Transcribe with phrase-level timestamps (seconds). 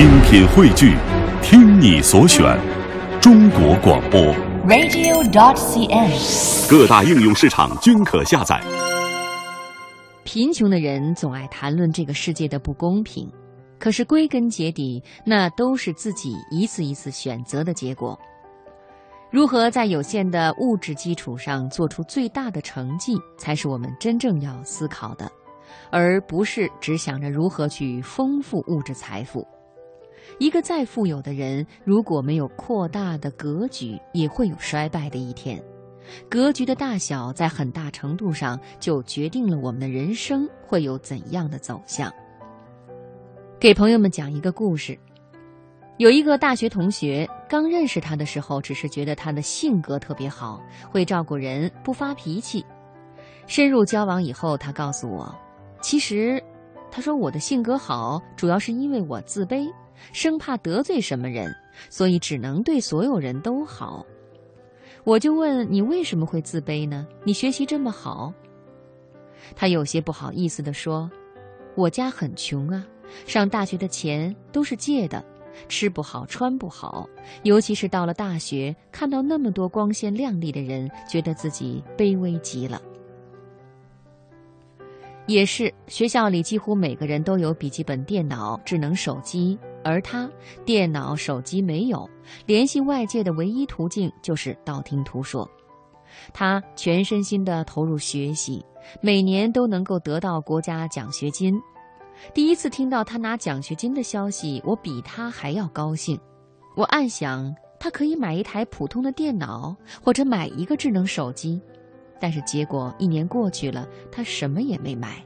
[0.00, 0.96] 精品汇聚，
[1.42, 2.58] 听你所选，
[3.20, 4.18] 中国广播。
[4.66, 6.70] radio.dot.cn，。
[6.70, 8.58] 各大应用市场均可下载。
[10.24, 13.30] 贫穷的人总爱谈论这个世界的不公平，
[13.78, 18.18] 可是归根结底，那都是自己一次一次选择的结果。
[19.30, 25.30] 如何在有限的物质基础上做出最大的成绩，才是我们真正要思考的，
[25.90, 29.46] 而不是只想着如何去丰富物质财富。
[30.38, 35.62] 一个再富有的人，如果没有扩大的格局，也会有衰败的一天。
[36.28, 42.12] 格局的大小，在很大程度上就决定了我们的人生会有怎样的走向。
[43.60, 44.98] 给朋友们讲一个故事：
[45.98, 50.60] 有一个大学同学，刚认识他的时候，只是觉得他的性格特别好，
[50.90, 52.64] 会照顾人，不发脾气。
[53.46, 55.32] 深入交往以后，他告诉我，
[55.82, 56.42] 其实，
[56.90, 59.70] 他说我的性格好，主要是因为我自卑，
[60.12, 61.54] 生怕得罪什么人，
[61.88, 64.04] 所以只能对所有人都好。
[65.04, 67.06] 我就问你为什么会自卑呢？
[67.24, 68.32] 你学习这么好。
[69.56, 71.10] 他有些不好意思地说
[71.74, 72.86] ：“我家很穷啊，
[73.26, 75.24] 上大学的钱都是借的，
[75.68, 77.08] 吃不好穿不好，
[77.42, 82.80] 尤其是到了大学，看到那么多光鲜亮丽的人，觉得自己卑微极了。”
[85.26, 89.58] 也是，学校里几乎每个人都有笔记本电脑、智能手机。
[89.82, 90.30] 而他
[90.64, 92.08] 电脑、手机没有，
[92.46, 95.48] 联系外界的唯一途径就是道听途说。
[96.32, 98.64] 他全身心地投入学习，
[99.00, 101.54] 每年都能够得到国家奖学金。
[102.34, 106.20] 第一次听到他拿奖学金的消息，我比他还要高兴。
[106.76, 111.60] 我暗想，他可以买一台普通的电脑，或者买一个智能手机。
[112.20, 115.24] 但是结果一年过去了，他什么也没买。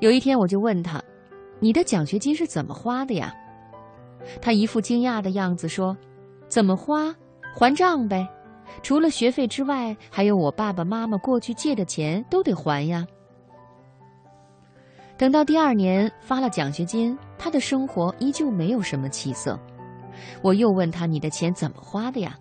[0.00, 1.02] 有一天，我就问他。
[1.62, 3.32] 你的奖学金是怎么花的呀？
[4.40, 5.96] 他一副惊讶的样子说
[6.50, 7.14] ：“怎么花？
[7.54, 8.28] 还账呗。
[8.82, 13.06] 除了学费之外，还有我爸爸妈妈过去借的钱都得还呀。”
[15.16, 19.56] 等到第二年发了奖学金，他的生活依旧没有什么起色。
[20.42, 22.36] 我又问他：“你的钱怎么花的呀？”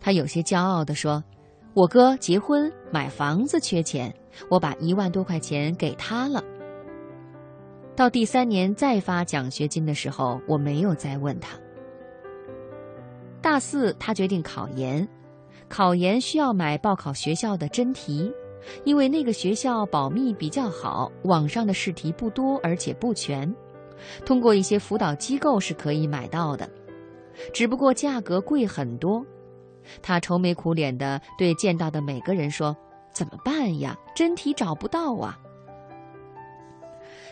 [0.00, 1.24] 他有些骄傲地说
[1.74, 4.14] ：“我哥结婚买房子缺钱，
[4.48, 6.40] 我把一万多块钱给他了。”
[7.96, 11.56] 到第三年再发奖学金的时候，我没有再问他。
[13.40, 15.06] 大四，他决定考研，
[15.68, 18.32] 考研需要买报考学校的真题，
[18.84, 23.54] 因为那个学校保密比较好，网上的试题不多而且不全，
[24.26, 26.68] 通过一些辅导机构是可以买到的，
[27.52, 29.24] 只不过价格贵很多。
[30.02, 32.76] 他愁眉苦脸地对见到的每个人说
[33.12, 33.96] ：“怎么办呀？
[34.16, 35.38] 真题找不到啊！”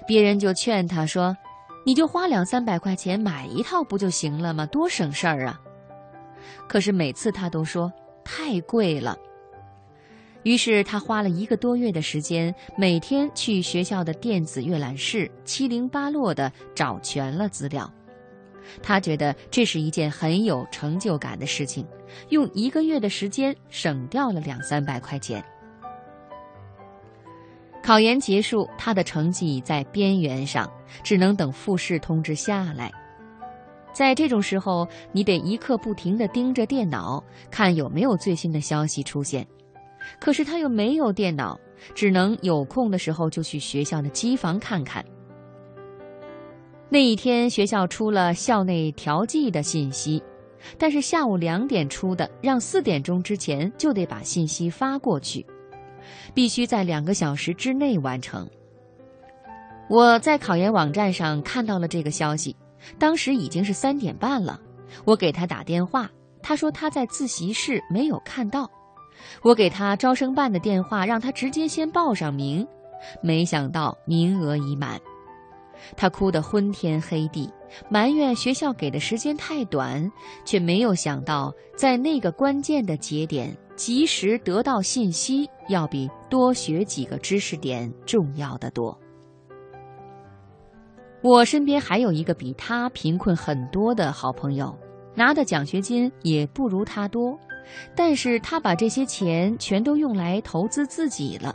[0.06, 1.36] 别人就劝他说
[1.84, 4.66] ：“你就花两三百块钱买一套不就行了吗？
[4.66, 5.60] 多省事儿啊！”
[6.68, 7.92] 可是每次他都说
[8.24, 9.16] 太贵了。
[10.42, 17.88] 于是他花了一个多月的时间，每天去学校的电子阅览室七零八落地找全了资料。
[18.82, 21.86] 他觉得这是一件很有成就感的事情，
[22.30, 25.44] 用一个月的时间省掉了两三百块钱。
[27.92, 30.66] 考研结束，他的成绩在边缘上，
[31.02, 32.90] 只能等复试通知下来。
[33.92, 39.46] 在这种时候，你得一刻不停地盯着电脑，看有没有最新的消息出现。
[40.18, 41.60] 可是他又没有电脑，
[41.94, 45.04] 只能有空的时候就去学校的机房看看。
[46.88, 50.22] 那一天，学校出了校内调剂的信息，
[50.78, 55.44] 但是下午两点出的，让四点钟之前就得把信息发过去。
[56.34, 58.48] 必须在两个小时之内完成。
[59.88, 62.56] 我在考研网站上看到了这个消息，
[62.98, 64.60] 当时已经是三点半了。
[65.04, 66.10] 我给他打电话，
[66.42, 68.70] 他说他在自习室没有看到。
[69.42, 72.66] 我给他招生办的电话，让他直接先报上名，
[73.22, 75.00] 没想到名额已满。
[75.96, 77.48] 他哭得昏天黑地，
[77.88, 80.10] 埋怨学校给的时间太短，
[80.44, 83.56] 却没有想到在那个关键的节点。
[83.74, 88.96] 及时得到信息，要比多学几个知识点重要的多。
[91.22, 94.78] 我身边还有一个比他贫困很多的好朋友，
[95.16, 97.36] 拿的奖学金也不如他多，
[97.96, 101.52] 但是他把这些钱全都用来投资自己了。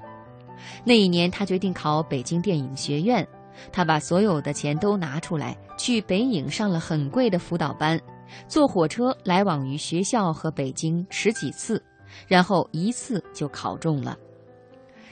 [0.84, 3.25] 那一年，他决定考北京电影学院，
[3.71, 8.00] 他把所有的钱都拿出来，去北影上了很贵的辅导班，
[8.48, 11.81] 坐火车来往于学校和北京十几次。
[12.25, 14.18] 然后一次就考中了。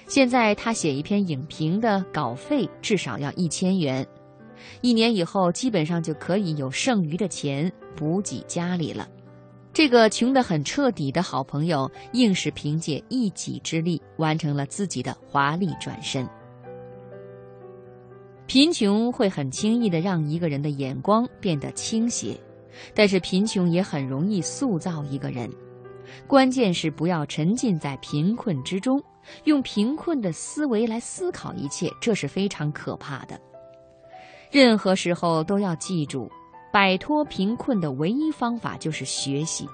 [0.07, 4.07] 现在他写一篇影评的稿费至少要一千元，
[4.81, 9.07] 一年以后基本上就可以有剩余的钱补给家里了。
[9.73, 16.25] 这个穷得很彻底的好朋友，硬是凭借一己之力完成了自己的华丽转身。
[18.47, 22.39] 贫穷会很轻易的让一个人的眼光变得倾斜，
[22.93, 25.49] 但是贫穷也很容易塑造一个人。
[26.27, 29.01] 关键是不要沉浸在贫困之中，
[29.45, 33.39] 用贫困的思维来思考一切，这是非常可怕的。
[34.51, 36.29] 任何时候都要记住。
[36.71, 39.65] 摆脱贫困的唯一方法就是学习，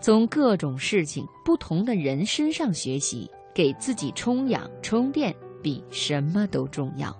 [0.00, 7.12] 从各种事情、不同的人身上学习，给自己充氧充电，比什么都重要。